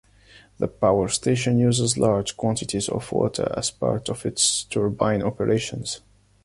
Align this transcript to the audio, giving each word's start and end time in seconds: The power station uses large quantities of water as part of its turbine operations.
The 0.57 0.67
power 0.67 1.09
station 1.09 1.59
uses 1.59 1.95
large 1.95 2.35
quantities 2.35 2.89
of 2.89 3.11
water 3.11 3.53
as 3.55 3.69
part 3.69 4.09
of 4.09 4.25
its 4.25 4.63
turbine 4.63 5.21
operations. 5.21 6.01